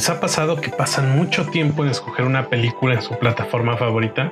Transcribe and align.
¿Les 0.00 0.08
ha 0.08 0.18
pasado 0.18 0.56
que 0.56 0.70
pasan 0.70 1.14
mucho 1.14 1.44
tiempo 1.44 1.84
en 1.84 1.90
escoger 1.90 2.24
una 2.24 2.48
película 2.48 2.94
en 2.94 3.02
su 3.02 3.18
plataforma 3.18 3.76
favorita? 3.76 4.30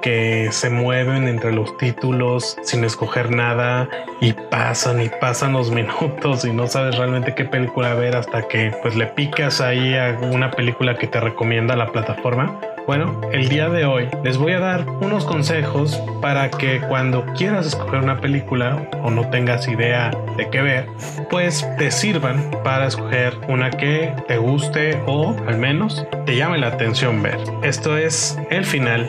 Que 0.00 0.48
se 0.52 0.70
mueven 0.70 1.28
entre 1.28 1.52
los 1.52 1.76
títulos 1.76 2.56
sin 2.62 2.82
escoger 2.84 3.30
nada 3.30 3.90
y 4.22 4.32
pasan 4.32 5.02
y 5.02 5.10
pasan 5.10 5.52
los 5.52 5.70
minutos 5.70 6.46
y 6.46 6.54
no 6.54 6.66
sabes 6.66 6.96
realmente 6.96 7.34
qué 7.34 7.44
película 7.44 7.92
ver 7.92 8.16
hasta 8.16 8.48
que 8.48 8.74
pues 8.80 8.96
le 8.96 9.04
picas 9.04 9.60
ahí 9.60 9.96
a 9.96 10.18
una 10.18 10.50
película 10.50 10.94
que 10.94 11.06
te 11.06 11.20
recomienda 11.20 11.76
la 11.76 11.92
plataforma. 11.92 12.58
Bueno, 12.90 13.20
el 13.32 13.48
día 13.48 13.68
de 13.68 13.84
hoy 13.84 14.08
les 14.24 14.36
voy 14.36 14.50
a 14.50 14.58
dar 14.58 14.84
unos 15.00 15.24
consejos 15.24 16.02
para 16.20 16.50
que 16.50 16.80
cuando 16.80 17.24
quieras 17.36 17.64
escoger 17.64 18.00
una 18.00 18.20
película 18.20 18.90
o 19.04 19.12
no 19.12 19.30
tengas 19.30 19.68
idea 19.68 20.10
de 20.36 20.50
qué 20.50 20.60
ver, 20.60 20.88
pues 21.30 21.64
te 21.78 21.92
sirvan 21.92 22.50
para 22.64 22.88
escoger 22.88 23.38
una 23.46 23.70
que 23.70 24.12
te 24.26 24.38
guste 24.38 25.00
o 25.06 25.36
al 25.46 25.58
menos 25.58 26.04
te 26.26 26.34
llame 26.34 26.58
la 26.58 26.66
atención 26.66 27.22
ver. 27.22 27.38
Esto 27.62 27.96
es 27.96 28.36
el 28.50 28.64
final, 28.64 29.08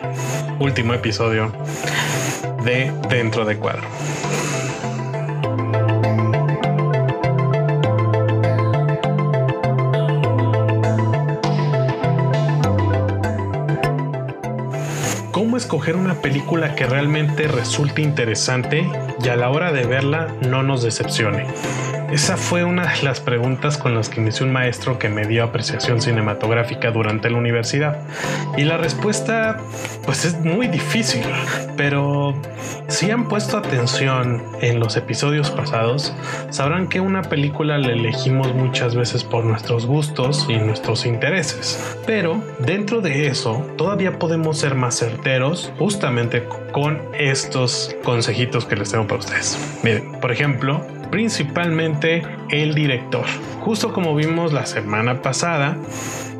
último 0.59 0.93
episodio 0.93 1.51
de 2.63 2.93
Dentro 3.09 3.45
de 3.45 3.57
Cuadro. 3.57 3.87
Escoger 15.57 15.95
una 15.95 16.15
película 16.15 16.75
que 16.75 16.85
realmente 16.85 17.47
resulte 17.47 18.01
interesante 18.01 18.89
y 19.23 19.29
a 19.29 19.35
la 19.35 19.49
hora 19.49 19.71
de 19.71 19.85
verla 19.85 20.27
no 20.47 20.61
nos 20.61 20.83
decepcione. 20.83 21.47
Esa 22.11 22.35
fue 22.35 22.65
una 22.65 22.91
de 22.91 23.03
las 23.03 23.21
preguntas 23.21 23.77
con 23.77 23.95
las 23.95 24.09
que 24.09 24.19
inició 24.19 24.45
un 24.45 24.51
maestro 24.51 24.99
que 24.99 25.07
me 25.07 25.25
dio 25.25 25.45
apreciación 25.45 26.01
cinematográfica 26.01 26.91
durante 26.91 27.29
la 27.29 27.37
universidad. 27.37 28.01
Y 28.57 28.65
la 28.65 28.77
respuesta, 28.77 29.57
pues 30.03 30.25
es 30.25 30.37
muy 30.41 30.67
difícil, 30.67 31.23
pero 31.77 32.35
si 32.89 33.09
han 33.11 33.29
puesto 33.29 33.57
atención 33.57 34.43
en 34.61 34.81
los 34.81 34.97
episodios 34.97 35.51
pasados, 35.51 36.13
sabrán 36.49 36.89
que 36.89 36.99
una 36.99 37.21
película 37.21 37.77
la 37.77 37.93
elegimos 37.93 38.53
muchas 38.53 38.93
veces 38.93 39.23
por 39.23 39.45
nuestros 39.45 39.85
gustos 39.85 40.47
y 40.49 40.57
nuestros 40.57 41.05
intereses. 41.05 41.97
Pero 42.05 42.43
dentro 42.59 42.99
de 42.99 43.27
eso, 43.27 43.65
todavía 43.77 44.19
podemos 44.19 44.57
ser 44.57 44.75
más 44.75 44.99
certeros 44.99 45.71
justamente 45.79 46.43
con 46.73 47.01
estos 47.17 47.95
consejitos 48.03 48.65
que 48.65 48.75
les 48.75 48.91
tengo 48.91 49.07
para 49.07 49.19
ustedes. 49.19 49.57
Miren, 49.81 50.19
por 50.19 50.33
ejemplo, 50.33 50.85
principalmente 51.11 52.23
el 52.49 52.73
director. 52.73 53.25
Justo 53.59 53.93
como 53.93 54.15
vimos 54.15 54.53
la 54.53 54.65
semana 54.65 55.21
pasada, 55.21 55.77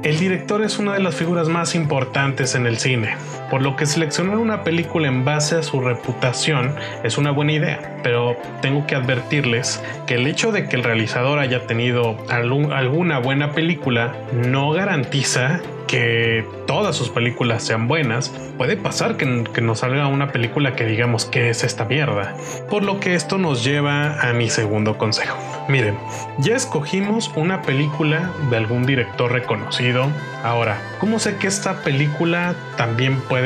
el 0.01 0.17
director 0.17 0.63
es 0.63 0.79
una 0.79 0.93
de 0.93 1.01
las 1.01 1.13
figuras 1.13 1.49
más 1.49 1.75
importantes 1.75 2.55
en 2.55 2.65
el 2.65 2.79
cine, 2.79 3.15
por 3.51 3.61
lo 3.61 3.75
que 3.75 3.85
seleccionar 3.85 4.37
una 4.37 4.63
película 4.63 5.09
en 5.09 5.25
base 5.25 5.57
a 5.57 5.61
su 5.61 5.81
reputación 5.81 6.73
es 7.03 7.17
una 7.17 7.31
buena 7.31 7.51
idea, 7.51 7.97
pero 8.01 8.37
tengo 8.61 8.87
que 8.87 8.95
advertirles 8.95 9.83
que 10.07 10.15
el 10.15 10.25
hecho 10.25 10.53
de 10.53 10.69
que 10.69 10.77
el 10.77 10.83
realizador 10.83 11.37
haya 11.37 11.67
tenido 11.67 12.17
alguna 12.29 13.19
buena 13.19 13.51
película 13.51 14.15
no 14.31 14.71
garantiza 14.71 15.59
que 15.91 16.45
todas 16.67 16.95
sus 16.95 17.09
películas 17.09 17.63
sean 17.63 17.89
buenas, 17.89 18.29
puede 18.57 18.77
pasar 18.77 19.17
que, 19.17 19.43
que, 19.53 19.59
nos 19.59 19.79
salga 19.79 20.07
una 20.07 20.31
película 20.31 20.73
que 20.73 20.85
digamos 20.85 21.25
que 21.25 21.49
es 21.49 21.65
esta 21.65 21.83
mierda. 21.83 22.37
Por 22.69 22.83
lo 22.83 23.01
que 23.01 23.13
esto 23.13 23.37
nos 23.37 23.65
lleva 23.65 24.21
a 24.21 24.31
mi 24.31 24.49
segundo 24.49 24.97
consejo. 24.97 25.37
Miren, 25.67 25.97
ya 26.37 26.55
escogimos 26.55 27.29
una 27.35 27.61
película 27.61 28.31
de 28.49 28.55
algún 28.55 28.85
director 28.85 29.33
reconocido. 29.33 30.07
Ahora, 30.43 30.81
¿cómo 30.99 31.19
sé 31.19 31.35
que 31.35 31.47
esta 31.47 31.81
película 31.83 32.55
también 32.77 33.19
puede 33.19 33.40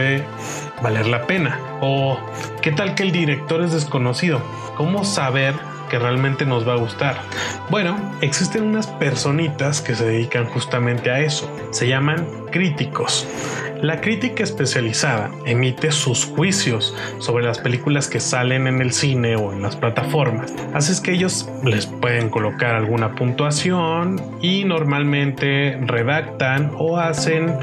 valer 0.82 1.08
la 1.08 1.26
pena? 1.28 1.60
¿O 1.82 2.20
qué 2.62 2.72
tal 2.72 2.96
que 2.96 3.04
el 3.04 3.12
director 3.12 3.62
es 3.62 3.72
desconocido? 3.72 4.42
¿Cómo 4.78 5.04
saber 5.04 5.54
que 5.90 6.00
realmente 6.00 6.46
nos 6.46 6.68
va 6.68 6.74
a 6.74 6.78
gustar? 6.78 7.18
Bueno, 7.70 7.98
existen 8.22 8.64
unas 8.64 8.88
personitas 8.88 9.82
que 9.82 9.96
se 9.96 10.06
dedican 10.06 10.46
justamente 10.46 11.12
a 11.12 11.20
eso. 11.20 11.50
Se 11.72 11.88
llaman 11.88 12.28
críticos. 12.52 13.28
La 13.82 14.02
crítica 14.02 14.44
especializada 14.44 15.32
emite 15.46 15.92
sus 15.92 16.26
juicios 16.26 16.96
sobre 17.20 17.46
las 17.46 17.60
películas 17.60 18.08
que 18.08 18.20
salen 18.20 18.68
en 18.68 18.82
el 18.82 18.92
cine 18.94 19.36
o 19.36 19.54
en 19.54 19.62
las 19.62 19.76
plataformas. 19.76 20.54
Así 20.74 20.92
es 20.92 21.02
que 21.02 21.12
ellos 21.12 21.50
les 21.64 21.86
pueden 21.86 22.30
colocar 22.30 22.76
alguna 22.76 23.16
puntuación 23.16 24.22
y 24.42 24.64
normalmente 24.64 25.78
redactan 25.82 26.72
o 26.78 26.98
hacen 26.98 27.58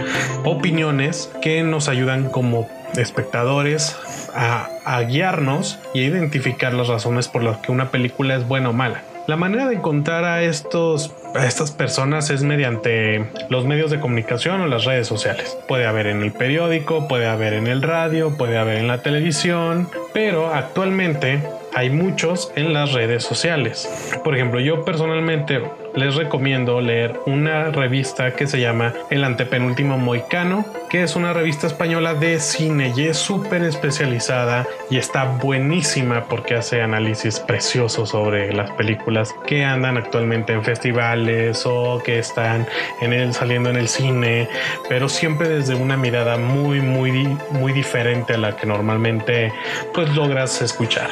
opiniones 0.45 1.31
que 1.43 1.63
nos 1.63 1.89
ayudan 1.89 2.29
como 2.31 2.69
espectadores 2.97 3.97
a, 4.35 4.69
guiarnos 5.03 5.79
y 5.95 6.01
a 6.01 6.07
identificar 6.07 6.75
las 6.75 6.89
razones 6.89 7.29
por 7.29 7.43
las 7.43 7.59
que 7.59 7.73
una 7.73 7.91
película 7.91 8.37
es 8.37 8.47
buena 8.47 8.71
o 8.71 8.73
mala. 8.73 9.03
La 9.27 9.37
manera 9.37 9.69
de 9.69 9.77
encontrar 9.77 10.25
a 10.25 10.43
estos 10.43 11.15
estas 11.41 11.71
personas 11.71 12.29
es 12.31 12.43
mediante 12.43 13.25
los 13.49 13.65
medios 13.65 13.91
de 13.91 14.01
comunicación 14.01 14.61
o 14.61 14.67
las 14.67 14.85
redes 14.85 15.07
sociales. 15.07 15.57
Puede 15.67 15.87
haber 15.87 16.07
en 16.07 16.23
el 16.23 16.33
periódico, 16.33 17.09
puede 17.09 17.27
haber 17.27 17.55
en 17.55 17.67
el 17.67 17.83
radio, 17.83 18.37
puede 18.37 18.59
haber 18.59 18.79
en 18.79 18.89
la 18.89 19.03
televisión, 19.03 19.89
pero 20.13 20.53
actualmente 20.53 21.43
hay 21.75 21.91
muchos 21.91 22.53
en 22.55 22.73
las 22.73 22.93
redes 22.93 23.25
sociales. 23.25 23.89
Por 24.25 24.35
ejemplo, 24.35 24.61
yo 24.61 24.85
personalmente 24.85 25.63
les 25.95 26.15
recomiendo 26.15 26.81
leer 26.81 27.21
una 27.27 27.71
revista 27.71 28.35
que 28.35 28.47
se 28.47 28.61
llama 28.61 28.93
El 29.11 29.25
Antepenúltimo 29.25 29.99
Moicano, 29.99 30.65
que 30.89 31.03
es 31.03 31.17
una 31.17 31.33
revista 31.33 31.67
española 31.67 32.15
de 32.15 32.41
cine 32.41 32.93
y 32.97 33.09
es 33.09 33.17
súper 33.17 33.63
especializada 33.63 34.67
y 34.91 34.99
está 34.99 35.25
buenísima 35.25 36.25
porque 36.25 36.55
hace 36.55 36.83
análisis 36.83 37.41
preciosos 37.41 38.11
sobre 38.11 38.53
las 38.53 38.71
películas 38.73 39.35
que 39.47 39.65
andan 39.65 39.97
actualmente 39.97 40.53
en 40.53 40.65
festivales 40.65 41.63
o 41.67 42.03
que 42.05 42.19
están 42.19 42.67
en 43.01 43.13
el, 43.13 43.35
saliendo 43.35 43.71
en 43.71 43.77
el 43.77 43.89
cine, 43.89 44.49
pero 44.89 45.09
siempre 45.09 45.49
desde 45.49 45.75
una 45.75 45.97
mirada 45.97 46.37
muy, 46.37 46.81
muy, 46.81 47.27
muy 47.51 47.73
diferente 47.73 48.35
a 48.35 48.39
la 48.39 48.57
que 48.57 48.67
normalmente 48.67 49.53
pues 49.95 50.15
logras 50.15 50.61
escuchar. 50.63 51.09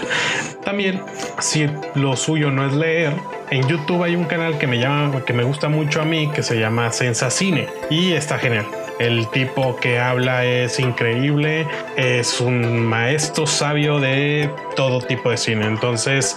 También, 0.64 1.02
si 1.38 1.68
lo 1.94 2.16
suyo 2.16 2.50
no 2.50 2.66
es 2.66 2.74
leer, 2.74 3.12
en 3.50 3.66
YouTube 3.66 4.02
hay 4.04 4.16
un 4.16 4.24
canal 4.24 4.58
que 4.58 4.66
me 4.66 4.78
llama, 4.78 5.24
que 5.24 5.32
me 5.32 5.44
gusta 5.44 5.68
mucho 5.68 6.00
a 6.00 6.04
mí, 6.04 6.30
que 6.30 6.42
se 6.42 6.58
llama 6.58 6.92
Sensacine 6.92 7.68
y 7.90 8.12
está 8.12 8.38
genial. 8.38 8.66
El 9.00 9.28
tipo 9.28 9.76
que 9.76 9.98
habla 9.98 10.44
es 10.44 10.78
increíble, 10.78 11.66
es 11.96 12.38
un 12.38 12.84
maestro 12.84 13.46
sabio 13.46 13.98
de 13.98 14.50
todo 14.76 15.00
tipo 15.00 15.30
de 15.30 15.38
cine, 15.38 15.66
entonces, 15.66 16.36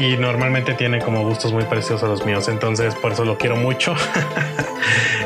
y 0.00 0.16
normalmente 0.16 0.74
tiene 0.74 1.00
como 1.00 1.24
gustos 1.24 1.52
muy 1.52 1.64
parecidos 1.64 2.04
a 2.04 2.06
los 2.06 2.24
míos, 2.24 2.46
entonces 2.48 2.94
por 2.94 3.12
eso 3.12 3.24
lo 3.24 3.36
quiero 3.36 3.56
mucho. 3.56 3.94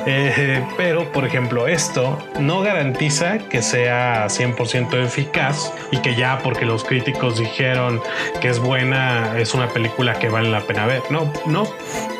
Eh, 0.04 0.64
pero, 0.76 1.12
por 1.12 1.24
ejemplo, 1.24 1.68
esto 1.68 2.18
no 2.40 2.60
garantiza 2.60 3.38
que 3.38 3.62
sea 3.62 4.26
100% 4.26 5.00
eficaz 5.00 5.72
y 5.92 5.98
que 5.98 6.16
ya 6.16 6.40
porque 6.42 6.64
los 6.64 6.82
críticos 6.82 7.38
dijeron 7.38 8.00
que 8.40 8.48
es 8.48 8.58
buena, 8.58 9.38
es 9.38 9.54
una 9.54 9.68
película 9.68 10.18
que 10.18 10.28
vale 10.28 10.50
la 10.50 10.62
pena 10.62 10.86
ver. 10.86 11.02
No, 11.10 11.32
no, 11.46 11.68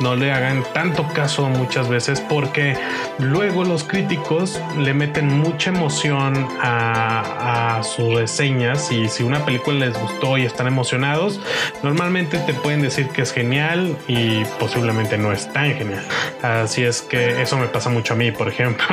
no 0.00 0.14
le 0.14 0.30
hagan 0.32 0.62
tanto 0.72 1.08
caso 1.12 1.48
muchas 1.48 1.88
veces 1.88 2.20
porque 2.20 2.76
luego 3.19 3.64
los 3.64 3.82
críticos 3.82 4.41
le 4.78 4.94
meten 4.94 5.28
mucha 5.28 5.70
emoción 5.70 6.48
a, 6.60 7.80
sus 7.82 8.14
reseñas 8.14 8.92
y 8.92 9.08
si 9.08 9.24
una 9.24 9.44
película 9.44 9.86
les 9.86 9.98
gustó 9.98 10.38
y 10.38 10.44
están 10.44 10.68
emocionados, 10.68 11.40
normalmente 11.82 12.38
te 12.38 12.54
pueden 12.54 12.80
decir 12.80 13.08
que 13.08 13.22
es 13.22 13.32
genial 13.32 13.96
y 14.06 14.44
posiblemente 14.60 15.18
no 15.18 15.32
es 15.32 15.52
tan 15.52 15.74
genial. 15.74 16.04
Así 16.42 16.84
es 16.84 17.02
que 17.02 17.42
eso 17.42 17.56
me 17.56 17.66
pasa 17.66 17.90
mucho 17.90 18.14
a 18.14 18.16
mí, 18.16 18.30
por 18.30 18.48
ejemplo. 18.48 18.86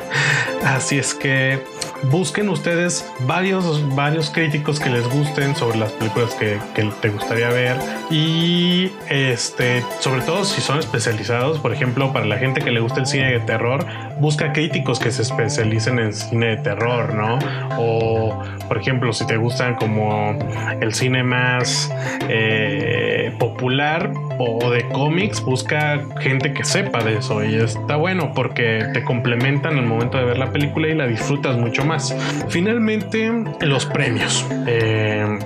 Así 0.64 0.98
es 0.98 1.14
que 1.14 1.64
busquen 2.04 2.48
ustedes 2.48 3.06
varios, 3.20 3.94
varios 3.94 4.30
críticos 4.30 4.80
que 4.80 4.88
les 4.88 5.06
gusten 5.08 5.54
sobre 5.56 5.78
las 5.78 5.92
películas 5.92 6.34
que, 6.34 6.58
te 7.00 7.08
gustaría 7.10 7.48
ver 7.48 7.76
y 8.10 8.90
este, 9.08 9.84
sobre 10.00 10.22
todo 10.22 10.44
si 10.44 10.60
son 10.60 10.78
especializados, 10.78 11.58
por 11.58 11.72
ejemplo, 11.72 12.12
para 12.12 12.24
la 12.24 12.38
gente 12.38 12.60
que 12.60 12.70
le 12.70 12.80
gusta 12.80 13.00
el 13.00 13.06
cine 13.06 13.32
de 13.32 13.40
terror, 13.40 13.84
busca 14.20 14.52
críticos 14.52 14.98
que 14.98 15.10
se 15.10 15.22
especialicen 15.22 15.98
en 15.98 16.12
cine 16.12 16.46
de 16.46 16.56
terror, 16.58 17.14
¿no? 17.14 17.38
O, 17.78 18.42
por 18.66 18.78
ejemplo, 18.78 19.12
si 19.12 19.26
te 19.26 19.36
gustan 19.36 19.74
como 19.74 20.38
el 20.80 20.94
cine 20.94 21.22
más 21.22 21.90
eh, 22.28 23.34
popular 23.38 24.12
o 24.38 24.70
de 24.70 24.88
cómics, 24.88 25.42
busca 25.44 26.04
gente 26.20 26.52
que 26.52 26.64
sepa 26.64 27.02
de 27.02 27.18
eso 27.18 27.44
y 27.44 27.56
está 27.56 27.96
bueno 27.96 28.32
porque 28.34 28.84
te 28.92 29.02
complementan 29.04 29.76
el 29.78 29.86
momento 29.86 30.18
de 30.18 30.24
ver 30.24 30.38
la 30.38 30.52
película 30.52 30.88
y 30.88 30.94
la 30.94 31.06
disfrutas 31.06 31.56
mucho 31.56 31.84
más. 31.84 32.14
Finalmente, 32.48 33.30
los 33.60 33.86
premios. 33.86 34.46
Eh, 34.66 35.38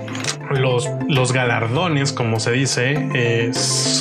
los, 0.51 0.89
los 1.07 1.33
galardones, 1.33 2.13
como 2.13 2.39
se 2.39 2.51
dice, 2.51 3.09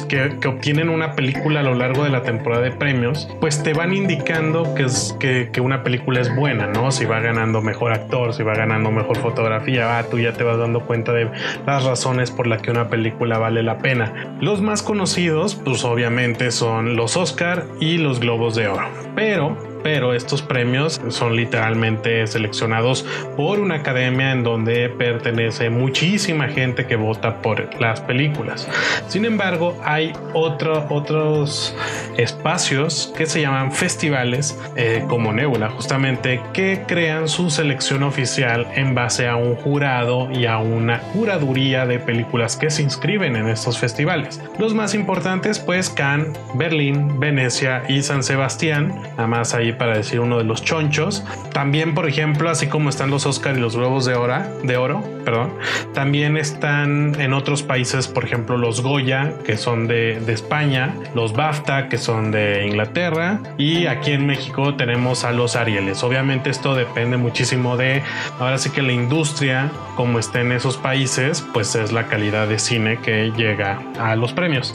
que, 0.08 0.38
que, 0.40 0.48
obtienen 0.48 0.88
una 0.88 1.14
película 1.14 1.60
a 1.60 1.62
lo 1.62 1.74
largo 1.74 2.04
de 2.04 2.10
la 2.10 2.22
temporada 2.22 2.62
de 2.62 2.70
premios, 2.70 3.28
pues 3.40 3.62
te 3.62 3.72
van 3.72 3.94
indicando 3.94 4.74
que, 4.74 4.84
es, 4.84 5.16
que, 5.18 5.50
que, 5.52 5.60
una 5.60 5.82
película 5.82 6.20
es 6.20 6.34
buena, 6.34 6.66
¿no? 6.66 6.90
Si 6.90 7.04
va 7.04 7.20
ganando 7.20 7.62
mejor 7.62 7.92
actor, 7.92 8.34
si 8.34 8.42
va 8.42 8.54
ganando 8.54 8.90
mejor 8.90 9.18
fotografía, 9.18 9.98
ah, 9.98 10.04
tú 10.04 10.18
ya 10.18 10.32
te 10.32 10.44
vas 10.44 10.58
dando 10.58 10.80
cuenta 10.80 11.12
de 11.12 11.30
las 11.66 11.84
razones 11.84 12.30
por 12.30 12.46
las 12.46 12.62
que 12.62 12.70
una 12.70 12.88
película 12.88 13.38
vale 13.38 13.62
la 13.62 13.78
pena. 13.78 14.36
Los 14.40 14.60
más 14.60 14.82
conocidos, 14.82 15.54
pues 15.54 15.84
obviamente 15.84 16.50
son 16.50 16.96
los 16.96 17.16
Oscar 17.16 17.66
y 17.80 17.98
los 17.98 18.20
Globos 18.20 18.54
de 18.54 18.68
Oro. 18.68 18.88
Pero 19.14 19.71
pero 19.82 20.14
estos 20.14 20.42
premios 20.42 21.00
son 21.08 21.36
literalmente 21.36 22.26
seleccionados 22.26 23.04
por 23.36 23.60
una 23.60 23.76
academia 23.76 24.32
en 24.32 24.42
donde 24.42 24.88
pertenece 24.88 25.70
muchísima 25.70 26.48
gente 26.48 26.86
que 26.86 26.96
vota 26.96 27.42
por 27.42 27.80
las 27.80 28.00
películas. 28.00 28.68
Sin 29.08 29.24
embargo, 29.24 29.80
hay 29.84 30.12
otros 30.34 31.74
espacios 32.16 33.12
que 33.16 33.26
se 33.26 33.40
llaman 33.40 33.72
festivales 33.72 34.58
eh, 34.76 35.04
como 35.08 35.32
Nebula, 35.32 35.70
justamente 35.70 36.40
que 36.52 36.82
crean 36.86 37.28
su 37.28 37.50
selección 37.50 38.02
oficial 38.02 38.66
en 38.74 38.94
base 38.94 39.28
a 39.28 39.36
un 39.36 39.56
jurado 39.56 40.30
y 40.32 40.46
a 40.46 40.58
una 40.58 41.00
curaduría 41.12 41.86
de 41.86 41.98
películas 41.98 42.56
que 42.56 42.70
se 42.70 42.82
inscriben 42.82 43.36
en 43.36 43.48
estos 43.48 43.78
festivales. 43.78 44.40
Los 44.58 44.74
más 44.74 44.94
importantes, 44.94 45.58
pues 45.58 45.90
Cannes, 45.90 46.38
Berlín, 46.54 47.18
Venecia 47.18 47.82
y 47.88 48.02
San 48.02 48.22
Sebastián. 48.22 49.00
Además, 49.16 49.54
ahí 49.54 49.71
para 49.72 49.96
decir 49.96 50.20
uno 50.20 50.38
de 50.38 50.44
los 50.44 50.62
chonchos. 50.64 51.24
También, 51.52 51.94
por 51.94 52.08
ejemplo, 52.08 52.50
así 52.50 52.66
como 52.68 52.88
están 52.88 53.10
los 53.10 53.26
Oscar 53.26 53.56
y 53.56 53.60
los 53.60 53.76
Globos 53.76 54.04
de 54.04 54.14
Oro, 54.14 54.32
de 54.62 54.76
oro, 54.76 55.02
perdón, 55.24 55.52
también 55.94 56.36
están 56.36 57.20
en 57.20 57.32
otros 57.32 57.62
países, 57.62 58.08
por 58.08 58.24
ejemplo, 58.24 58.56
los 58.56 58.82
Goya, 58.82 59.32
que 59.44 59.56
son 59.56 59.86
de, 59.86 60.20
de 60.20 60.32
España, 60.32 60.94
los 61.14 61.32
BAFTA, 61.32 61.88
que 61.88 61.98
son 61.98 62.30
de 62.30 62.66
Inglaterra, 62.66 63.40
y 63.58 63.86
aquí 63.86 64.12
en 64.12 64.26
México 64.26 64.74
tenemos 64.74 65.24
a 65.24 65.32
los 65.32 65.56
Arieles. 65.56 66.02
Obviamente 66.02 66.50
esto 66.50 66.74
depende 66.74 67.16
muchísimo 67.16 67.76
de, 67.76 68.02
ahora 68.38 68.58
sí 68.58 68.70
que 68.70 68.82
la 68.82 68.92
industria, 68.92 69.70
como 69.96 70.18
está 70.18 70.40
en 70.40 70.52
esos 70.52 70.76
países, 70.76 71.44
pues 71.52 71.74
es 71.74 71.92
la 71.92 72.06
calidad 72.06 72.48
de 72.48 72.58
cine 72.58 72.98
que 72.98 73.32
llega 73.36 73.80
a 73.98 74.16
los 74.16 74.32
premios. 74.32 74.74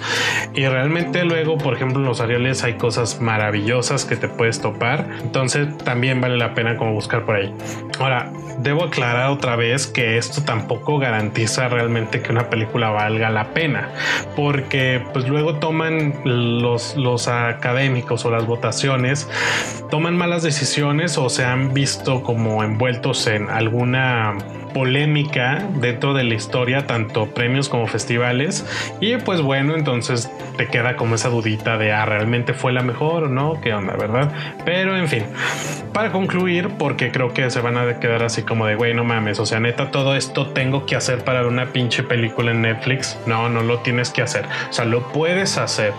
Y 0.54 0.68
realmente 0.68 1.24
luego, 1.26 1.58
por 1.58 1.74
ejemplo, 1.74 2.00
en 2.00 2.06
los 2.06 2.22
Arieles 2.22 2.64
hay 2.64 2.74
cosas 2.76 3.22
maravillosas 3.22 4.06
que 4.06 4.16
te 4.16 4.28
puedes 4.28 4.62
topar 4.62 4.87
entonces 4.96 5.78
también 5.80 6.22
vale 6.22 6.38
la 6.38 6.54
pena 6.54 6.78
como 6.78 6.94
buscar 6.94 7.24
por 7.24 7.36
ahí. 7.36 7.54
Ahora, 8.00 8.32
debo 8.60 8.86
aclarar 8.86 9.30
otra 9.30 9.56
vez 9.56 9.88
que 9.88 10.18
esto 10.18 10.44
tampoco 10.44 10.98
garantiza 10.98 11.68
realmente 11.68 12.22
que 12.22 12.32
una 12.32 12.50
película 12.50 12.90
valga 12.90 13.30
la 13.30 13.54
pena, 13.54 13.90
porque 14.36 15.04
pues 15.14 15.28
luego 15.28 15.56
toman 15.56 16.14
los, 16.24 16.96
los 16.96 17.28
académicos 17.28 18.26
o 18.26 18.32
las 18.32 18.46
votaciones, 18.46 19.30
toman 19.90 20.18
malas 20.18 20.44
decisiones 20.44 21.18
o 21.18 21.30
se 21.30 21.46
han 21.46 21.74
visto 21.74 22.24
como 22.24 22.64
envueltos 22.64 23.28
en 23.28 23.50
alguna 23.50 24.38
polémica 24.78 25.68
dentro 25.80 26.14
de 26.14 26.24
la 26.24 26.36
historia, 26.36 26.86
tanto 26.86 27.34
premios 27.34 27.68
como 27.68 27.88
festivales. 27.88 28.64
Y 29.02 29.18
pues 29.18 29.42
bueno, 29.42 29.74
entonces 29.74 30.30
te 30.56 30.68
queda 30.68 30.96
como 30.96 31.16
esa 31.16 31.30
dudita 31.30 31.80
de, 31.80 31.94
ah, 31.94 32.06
realmente 32.06 32.54
fue 32.54 32.72
la 32.74 32.84
mejor 32.84 33.24
o 33.24 33.28
no, 33.28 33.60
qué 33.60 33.74
onda, 33.74 33.96
¿verdad? 33.96 34.32
Pero 34.66 34.96
en 34.96 35.08
fin, 35.08 35.24
para 35.94 36.12
concluir, 36.12 36.70
porque 36.78 37.12
creo 37.12 37.34
que 37.34 37.50
se 37.50 37.60
van 37.60 37.76
a 37.76 38.00
quedar 38.00 38.22
así 38.22 38.44
como 38.44 38.68
de, 38.68 38.76
güey, 38.76 38.94
no 38.94 39.04
mames, 39.04 39.40
o 39.40 39.48
sea, 39.48 39.60
neta, 39.60 39.90
todo 39.90 40.16
esto 40.16 40.46
tengo 40.46 40.86
que 40.86 40.96
hacer 40.96 41.24
para 41.24 41.48
una 41.48 41.74
pinche 41.74 42.04
película 42.04 42.52
en 42.52 42.62
Netflix. 42.62 43.18
No, 43.26 43.50
no 43.50 43.64
lo 43.64 43.80
tienes 43.80 44.12
que 44.12 44.22
hacer. 44.22 44.46
O 44.70 44.74
sea, 44.74 44.86
lo 44.86 45.12
puedes 45.12 45.58
hacer. 45.58 45.94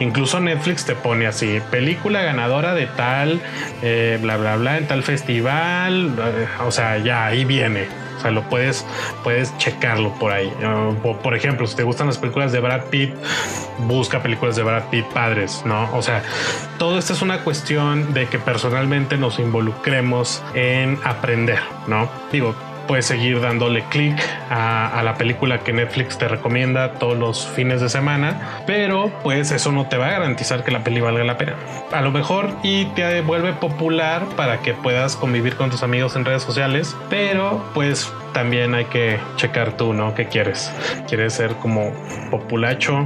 Incluso 0.00 0.38
Netflix 0.38 0.84
te 0.84 0.94
pone 0.94 1.26
así, 1.26 1.62
película 1.70 2.20
ganadora 2.20 2.74
de 2.74 2.88
tal, 2.88 3.40
eh, 3.80 4.18
bla, 4.20 4.36
bla, 4.36 4.56
bla, 4.56 4.76
en 4.76 4.86
tal 4.86 5.02
festival. 5.02 6.14
Eh, 6.18 6.46
o 6.66 6.70
sea, 6.70 6.98
ya 6.98 7.24
ahí 7.24 7.46
viene. 7.46 7.86
O 8.18 8.20
sea, 8.20 8.30
lo 8.30 8.42
puedes, 8.42 8.84
puedes 9.22 9.56
checarlo 9.58 10.12
por 10.18 10.32
ahí. 10.32 10.52
Por 11.22 11.34
ejemplo, 11.34 11.66
si 11.66 11.76
te 11.76 11.84
gustan 11.84 12.08
las 12.08 12.18
películas 12.18 12.52
de 12.52 12.60
Brad 12.60 12.84
Pitt, 12.86 13.14
busca 13.86 14.20
películas 14.22 14.56
de 14.56 14.62
Brad 14.62 14.84
Pitt 14.90 15.06
padres, 15.06 15.62
¿no? 15.64 15.88
O 15.96 16.02
sea, 16.02 16.22
todo 16.78 16.98
esto 16.98 17.12
es 17.12 17.22
una 17.22 17.44
cuestión 17.44 18.12
de 18.12 18.26
que 18.26 18.38
personalmente 18.38 19.16
nos 19.16 19.38
involucremos 19.38 20.42
en 20.54 20.98
aprender, 21.04 21.60
¿no? 21.86 22.08
Digo, 22.32 22.54
puedes 22.88 23.06
seguir 23.06 23.40
dándole 23.40 23.84
clic 23.84 24.18
a, 24.50 25.00
la 25.04 25.14
película 25.14 25.60
que 25.60 25.72
Netflix 25.72 26.18
te 26.18 26.26
recomienda 26.26 26.94
todos 26.94 27.16
los 27.16 27.46
fines 27.46 27.80
de 27.80 27.88
semana, 27.88 28.62
pero 28.66 29.12
pues 29.22 29.52
eso 29.52 29.70
no 29.70 29.86
te 29.86 29.96
va 29.96 30.06
a 30.06 30.10
garantizar 30.10 30.64
que 30.64 30.72
la 30.72 30.82
peli 30.82 31.00
valga 31.00 31.22
la 31.22 31.36
pena. 31.36 31.54
A 31.92 32.00
lo 32.00 32.10
mejor 32.10 32.50
y 32.64 32.86
te 32.86 33.20
vuelve 33.20 33.52
popular 33.52 34.24
para 34.36 34.60
que 34.60 34.74
puedas 34.74 35.14
convivir 35.14 35.54
con 35.54 35.70
tus 35.70 35.82
amigos 35.82 36.16
en 36.16 36.24
redes 36.24 36.42
sociales, 36.42 36.96
pero 37.08 37.62
pues 37.74 38.12
también 38.38 38.72
hay 38.76 38.84
que 38.84 39.18
checar 39.34 39.76
tú, 39.76 39.92
¿no? 39.92 40.14
¿Qué 40.14 40.26
quieres? 40.26 40.70
¿Quieres 41.08 41.32
ser 41.32 41.56
como 41.56 41.90
populacho 42.30 43.04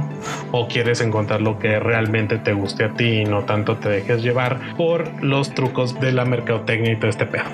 o 0.51 0.67
quieres 0.67 1.01
encontrar 1.01 1.41
lo 1.41 1.57
que 1.57 1.79
realmente 1.79 2.37
te 2.37 2.53
guste 2.53 2.83
a 2.83 2.89
ti 2.89 3.21
y 3.21 3.25
no 3.25 3.43
tanto 3.43 3.77
te 3.77 3.89
dejes 3.89 4.21
llevar 4.21 4.59
por 4.77 5.23
los 5.23 5.55
trucos 5.55 5.99
de 5.99 6.11
la 6.11 6.23
mercadotecnia 6.23 6.91
y 6.91 6.97
todo 6.97 7.09
este 7.09 7.25
pedo? 7.25 7.45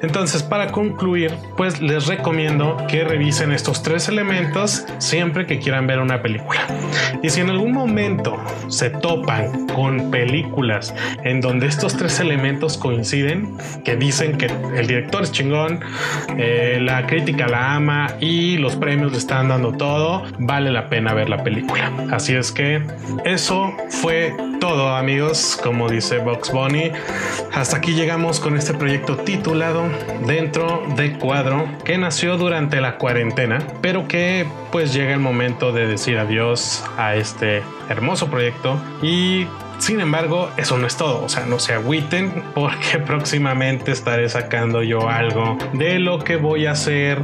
Entonces, 0.00 0.42
para 0.42 0.72
concluir, 0.72 1.30
pues 1.58 1.82
les 1.82 2.06
recomiendo 2.06 2.78
que 2.88 3.04
revisen 3.04 3.52
estos 3.52 3.82
tres 3.82 4.08
elementos 4.08 4.86
siempre 4.96 5.44
que 5.44 5.58
quieran 5.58 5.86
ver 5.86 5.98
una 5.98 6.22
película. 6.22 6.66
Y 7.22 7.28
si 7.28 7.42
en 7.42 7.50
algún 7.50 7.72
momento 7.72 8.42
se 8.68 8.88
topan 8.88 9.66
con 9.66 10.10
películas 10.10 10.94
en 11.22 11.42
donde 11.42 11.66
estos 11.66 11.98
tres 11.98 12.18
elementos 12.18 12.78
coinciden, 12.78 13.58
que 13.84 13.94
dicen 13.96 14.38
que 14.38 14.46
el 14.74 14.86
director 14.86 15.22
es 15.22 15.32
chingón, 15.32 15.80
eh, 16.38 16.78
la 16.80 17.06
crítica 17.06 17.25
la 17.32 17.74
ama 17.74 18.08
y 18.20 18.56
los 18.58 18.76
premios 18.76 19.12
le 19.12 19.18
están 19.18 19.48
dando 19.48 19.72
todo, 19.72 20.24
vale 20.38 20.70
la 20.70 20.88
pena 20.88 21.14
ver 21.14 21.28
la 21.28 21.42
película. 21.42 21.92
Así 22.10 22.34
es 22.34 22.52
que 22.52 22.82
eso 23.24 23.72
fue 23.88 24.34
todo 24.60 24.96
amigos, 24.96 25.58
como 25.62 25.88
dice 25.88 26.18
Box 26.18 26.52
Bunny. 26.52 26.90
Hasta 27.52 27.76
aquí 27.76 27.92
llegamos 27.94 28.40
con 28.40 28.56
este 28.56 28.74
proyecto 28.74 29.16
titulado 29.16 29.84
Dentro 30.26 30.82
de 30.96 31.12
Cuadro, 31.18 31.66
que 31.84 31.98
nació 31.98 32.36
durante 32.36 32.80
la 32.80 32.98
cuarentena, 32.98 33.58
pero 33.80 34.08
que 34.08 34.46
pues 34.72 34.92
llega 34.92 35.12
el 35.12 35.20
momento 35.20 35.72
de 35.72 35.86
decir 35.86 36.18
adiós 36.18 36.84
a 36.96 37.14
este 37.14 37.62
hermoso 37.88 38.28
proyecto 38.28 38.80
y 39.02 39.46
sin 39.78 40.00
embargo, 40.00 40.50
eso 40.56 40.78
no 40.78 40.86
es 40.86 40.96
todo, 40.96 41.24
o 41.24 41.28
sea, 41.28 41.46
no 41.46 41.58
se 41.58 41.74
agüiten 41.74 42.42
porque 42.54 42.98
próximamente 43.06 43.92
estaré 43.92 44.28
sacando 44.28 44.82
yo 44.82 45.08
algo 45.08 45.58
de 45.72 45.98
lo 45.98 46.18
que 46.18 46.36
voy 46.36 46.66
a 46.66 46.72
hacer 46.72 47.20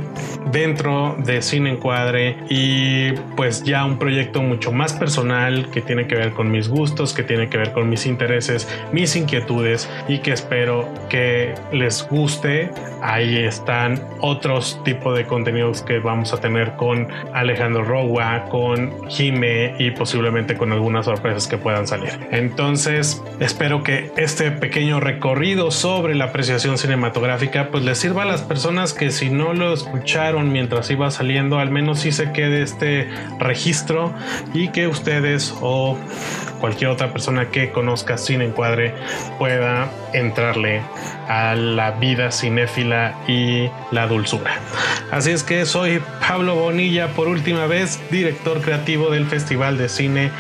dentro 0.51 1.17
de 1.19 1.43
Cine 1.43 1.71
Encuadre 1.71 2.37
y 2.49 3.13
pues 3.37 3.63
ya 3.63 3.85
un 3.85 3.99
proyecto 3.99 4.43
mucho 4.43 4.71
más 4.71 4.93
personal 4.93 5.71
que 5.71 5.81
tiene 5.81 6.07
que 6.07 6.15
ver 6.15 6.33
con 6.33 6.51
mis 6.51 6.69
gustos, 6.69 7.15
que 7.15 7.23
tiene 7.23 7.49
que 7.49 7.59
ver 7.59 7.73
con 7.73 7.89
mis 7.89 8.07
intereses, 8.07 8.69
mis 8.93 9.17
inquietudes 9.17 9.89
y 10.09 10.19
que 10.19 10.33
espero 10.33 10.89
que 11.09 11.55
les 11.73 12.07
guste. 12.09 12.71
Ahí 13.03 13.39
están 13.39 14.01
otros 14.21 14.81
tipos 14.85 15.17
de 15.17 15.27
contenidos 15.27 15.83
que 15.83 15.99
vamos 15.99 16.33
a 16.33 16.41
tener 16.41 16.77
con 16.77 17.09
Alejandro 17.33 17.83
Rowa, 17.83 18.45
con 18.49 19.09
Jime 19.09 19.75
y 19.79 19.91
posiblemente 19.91 20.57
con 20.57 20.73
algunas 20.73 21.07
sorpresas 21.07 21.49
que 21.49 21.59
puedan 21.59 21.87
salir. 21.87 22.11
Entonces, 22.43 23.23
espero 23.39 23.85
que 23.85 24.11
este 24.17 24.51
pequeño 24.51 24.99
recorrido 24.99 25.71
sobre 25.71 26.17
la 26.17 26.25
apreciación 26.25 26.77
cinematográfica 26.77 27.69
pues 27.69 27.85
les 27.85 27.99
sirva 27.99 28.25
a 28.25 28.27
las 28.27 28.43
personas 28.43 28.93
que 28.93 29.13
si 29.13 29.31
no 29.31 29.55
lo 29.55 29.73
escucharon 29.73 30.51
mientras 30.51 30.91
iba 30.91 31.09
saliendo, 31.13 31.61
al 31.61 31.71
menos 31.71 32.01
sí 32.01 32.11
se 32.11 32.33
quede 32.33 32.63
este 32.63 33.09
registro 33.39 34.13
y 34.55 34.71
que 34.71 34.89
ustedes 34.89 35.55
o 35.61 35.97
cualquier 36.61 36.91
otra 36.91 37.13
persona 37.13 37.51
que 37.51 37.71
conozca 37.71 38.19
Cine 38.19 38.45
Encuadre 38.45 38.95
pueda 39.39 39.89
entrarle 40.13 40.81
a 41.29 41.55
la 41.55 41.93
vida 41.93 42.31
cinéfila 42.31 43.15
y 43.27 43.69
la 43.91 44.07
dulzura. 44.07 44.61
Así 45.11 45.31
es 45.31 45.43
que 45.43 45.65
soy 45.67 46.01
Pablo 46.27 46.55
Bonilla 46.55 47.09
por 47.15 47.29
última 47.29 47.67
vez, 47.67 48.01
director 48.11 48.61
creativo 48.61 49.11
del 49.11 49.27
Festival 49.27 49.77
de 49.77 49.89
Cine 49.89 50.31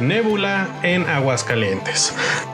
Nebula 0.00 0.68
en 0.82 1.06
Aguascalientes. 1.08 1.45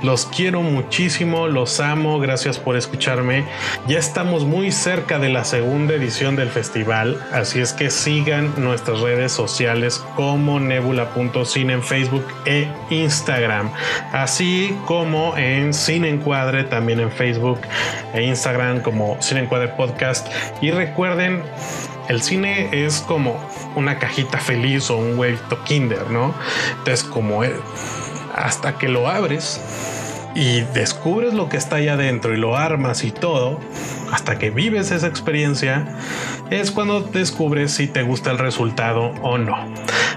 Los 0.02 0.26
quiero 0.26 0.62
muchísimo, 0.62 1.48
los 1.48 1.80
amo, 1.80 2.18
gracias 2.20 2.58
por 2.58 2.76
escucharme. 2.76 3.44
Ya 3.86 3.98
estamos 3.98 4.44
muy 4.44 4.70
cerca 4.72 5.18
de 5.18 5.28
la 5.28 5.44
segunda 5.44 5.94
edición 5.94 6.36
del 6.36 6.50
festival, 6.50 7.24
así 7.32 7.60
es 7.60 7.72
que 7.72 7.90
sigan 7.90 8.52
nuestras 8.56 9.00
redes 9.00 9.32
sociales 9.32 10.04
como 10.14 10.60
nebula.cine 10.60 11.72
en 11.72 11.82
Facebook 11.82 12.26
e 12.44 12.68
Instagram, 12.90 13.70
así 14.12 14.76
como 14.86 15.36
en 15.36 15.72
Cine 15.72 16.08
Encuadre 16.08 16.64
también 16.64 17.00
en 17.00 17.10
Facebook 17.10 17.60
e 18.12 18.22
Instagram 18.22 18.82
como 18.82 19.16
Cine 19.20 19.40
Encuadre 19.40 19.68
Podcast. 19.68 20.28
Y 20.60 20.70
recuerden 20.70 21.42
el 22.08 22.20
cine 22.20 22.68
es 22.72 23.00
como 23.00 23.40
una 23.76 23.98
cajita 23.98 24.38
feliz 24.38 24.90
o 24.90 24.96
un 24.96 25.18
huevito 25.18 25.62
kinder, 25.64 26.10
¿no? 26.10 26.34
Entonces, 26.78 27.04
como 27.04 27.42
hasta 28.34 28.78
que 28.78 28.88
lo 28.88 29.08
abres 29.08 29.60
y 30.34 30.62
descubres 30.72 31.34
lo 31.34 31.48
que 31.48 31.56
está 31.56 31.76
ahí 31.76 31.88
adentro 31.88 32.34
y 32.34 32.38
lo 32.38 32.56
armas 32.56 33.04
y 33.04 33.10
todo, 33.10 33.60
hasta 34.12 34.38
que 34.38 34.50
vives 34.50 34.90
esa 34.90 35.06
experiencia, 35.06 35.86
es 36.50 36.70
cuando 36.70 37.00
descubres 37.00 37.72
si 37.72 37.86
te 37.86 38.02
gusta 38.02 38.30
el 38.30 38.38
resultado 38.38 39.12
o 39.22 39.38
no. 39.38 39.56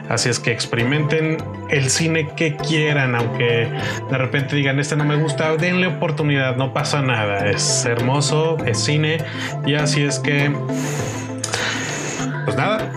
Así 0.09 0.29
es 0.29 0.39
que 0.39 0.51
experimenten 0.51 1.37
el 1.69 1.89
cine 1.89 2.29
que 2.35 2.55
quieran, 2.55 3.15
aunque 3.15 3.69
de 4.09 4.17
repente 4.17 4.55
digan, 4.55 4.79
este 4.79 4.95
no 4.95 5.03
me 5.03 5.15
gusta, 5.15 5.55
denle 5.57 5.87
oportunidad, 5.87 6.55
no 6.55 6.73
pasa 6.73 7.01
nada, 7.01 7.49
es 7.49 7.85
hermoso, 7.85 8.57
es 8.65 8.79
cine 8.79 9.17
y 9.65 9.73
así 9.75 10.03
es 10.03 10.19
que, 10.19 10.55
pues 12.45 12.55
nada, 12.55 12.91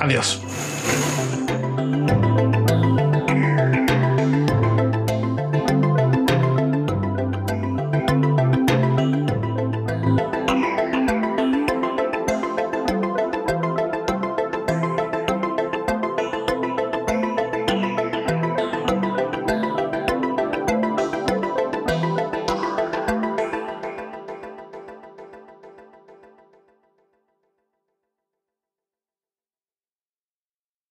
adiós. 0.00 0.42